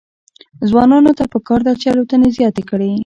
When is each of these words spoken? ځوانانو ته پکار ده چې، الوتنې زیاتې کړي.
ځوانانو 0.69 1.11
ته 1.17 1.23
پکار 1.33 1.59
ده 1.67 1.73
چې، 1.81 1.87
الوتنې 1.91 2.29
زیاتې 2.37 2.63
کړي. 2.69 2.91